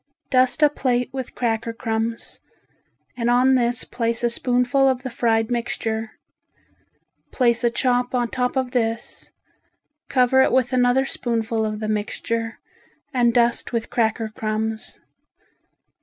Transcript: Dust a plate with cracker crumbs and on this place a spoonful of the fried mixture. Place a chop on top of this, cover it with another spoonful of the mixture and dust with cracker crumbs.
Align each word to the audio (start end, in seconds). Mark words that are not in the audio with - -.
Dust 0.31 0.63
a 0.63 0.69
plate 0.71 1.11
with 1.13 1.35
cracker 1.35 1.73
crumbs 1.73 2.39
and 3.15 3.29
on 3.29 3.53
this 3.53 3.83
place 3.83 4.23
a 4.23 4.31
spoonful 4.31 4.89
of 4.89 5.03
the 5.03 5.11
fried 5.11 5.51
mixture. 5.51 6.13
Place 7.31 7.63
a 7.63 7.69
chop 7.69 8.15
on 8.15 8.31
top 8.31 8.55
of 8.55 8.71
this, 8.71 9.31
cover 10.09 10.41
it 10.41 10.51
with 10.51 10.73
another 10.73 11.05
spoonful 11.05 11.63
of 11.67 11.79
the 11.79 11.87
mixture 11.87 12.57
and 13.13 13.31
dust 13.31 13.73
with 13.73 13.91
cracker 13.91 14.29
crumbs. 14.29 14.99